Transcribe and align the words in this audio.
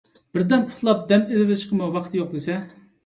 بىردەم 0.37 0.61
ئۇخلاپ 0.69 1.03
دەم 1.11 1.27
ئېلىۋېلىشقىمۇ 1.27 1.91
ۋاقىت 1.97 2.17
يوق 2.21 2.33
دېسە. 2.39 2.57